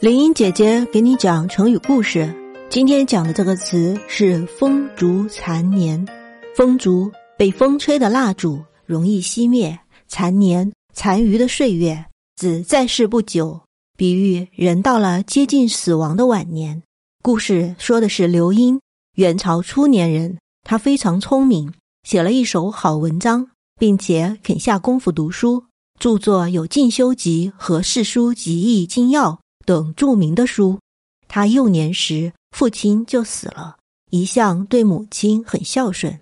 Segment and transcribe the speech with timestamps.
[0.00, 2.32] 林英姐姐给你讲成语故事。
[2.70, 6.06] 今天讲的这个词是“风烛残年”。
[6.54, 9.76] 风烛，被风吹的蜡烛，容易熄灭；
[10.06, 12.04] 残年，残余的岁月，
[12.36, 13.60] 指在世不久，
[13.96, 16.80] 比喻人到了接近死亡的晚年。
[17.20, 18.80] 故事说的是刘英，
[19.16, 21.72] 元朝初年人，他非常聪明，
[22.04, 23.48] 写了一手好文章，
[23.80, 25.64] 并且肯下功夫读书，
[25.98, 29.32] 著作有《进修集》和《世书集异精要》。
[29.68, 30.80] 等著名的书，
[31.28, 33.76] 他幼年时父亲就死了，
[34.10, 36.18] 一向对母亲很孝顺。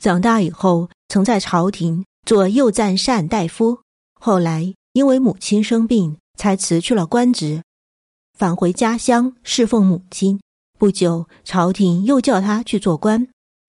[0.00, 3.78] 长大以后，曾在朝廷做右赞善大夫。
[4.20, 7.62] 后来因为母亲生病，才辞去了官职，
[8.38, 10.38] 返回家乡侍奉母亲。
[10.78, 13.26] 不久，朝廷又叫他去做官，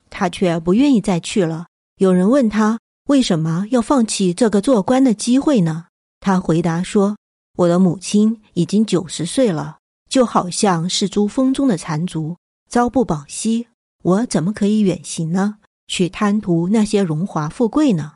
[0.10, 1.68] 他却不愿意再去了。
[2.00, 5.86] 有人问他为什么要放弃这个做官的机会呢？
[6.20, 7.16] 他回答说。
[7.62, 9.78] 我的母亲已经九十岁了，
[10.10, 12.38] 就好像是珠峰中的残烛，
[12.70, 13.68] 朝不保夕。
[14.04, 15.58] 我怎么可以远行呢？
[15.88, 18.14] 去贪图那些荣华富贵呢？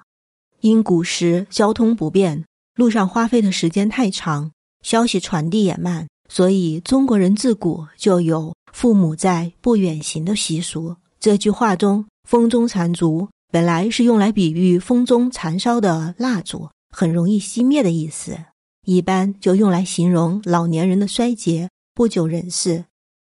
[0.62, 2.44] 因古时交通不便，
[2.76, 10.96] 路上花费的时间太长，消息传递也慢，所以中国人自古就有“父母在，不远行”的习俗。
[11.20, 18.40] 这句话中“风中残烛”本来是用来比喻风中残烧的蜡烛，很容易熄灭的意思。
[18.86, 22.86] 一般就用来形容老年人的衰竭、不久人世，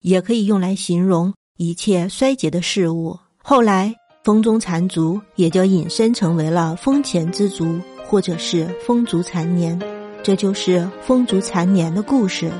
[0.02, 3.18] 也可以用来形容一切衰竭的事物。
[3.44, 9.80] 后来，风中残烛也就引申成为了风前之烛，或者是风烛残年。
[10.22, 12.52] 这就是风烛残年的故事。